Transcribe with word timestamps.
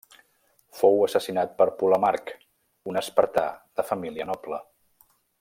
Fou 0.77 0.95
assassinat 1.07 1.53
per 1.59 1.67
Polemarc, 1.81 2.33
un 2.93 2.99
espartà 3.03 3.45
de 3.81 3.87
família 3.93 4.29
noble. 4.33 4.61